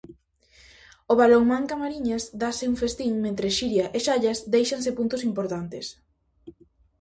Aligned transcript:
O 1.11 1.13
Balonmán 1.19 1.63
Camariñas 1.71 2.23
dáse 2.43 2.63
un 2.71 2.75
festín 2.81 3.13
mentres 3.25 3.53
Xiria 3.59 3.85
e 3.97 3.97
Xallas 4.05 4.39
déixanse 4.53 4.89
puntos 4.97 5.21
importantes. 5.29 5.85